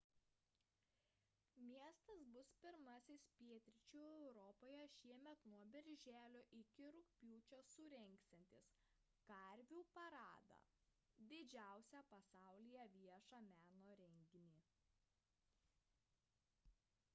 [1.63, 8.69] miestas bus pirmasis pietryčių europoje šiemet nuo birželio iki rugpjūčio surengsiantis
[9.31, 10.59] karvių paradą–
[11.33, 14.65] didžiausią pasaulyje viešą meno renginį